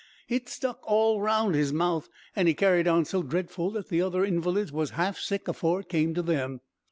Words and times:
It 0.27 0.49
stuck 0.49 0.79
all 0.81 1.21
round 1.21 1.53
his 1.53 1.71
mouth, 1.71 2.09
and 2.35 2.47
he 2.47 2.55
carried 2.55 2.87
on 2.87 3.05
so 3.05 3.21
dredful 3.21 3.69
that 3.73 3.89
the 3.89 4.01
other 4.01 4.25
invalids 4.25 4.71
was 4.71 4.89
half 4.97 5.19
sick 5.19 5.47
afore 5.47 5.81
it 5.81 5.89
came 5.89 6.15
to 6.15 6.23
them. 6.23 6.61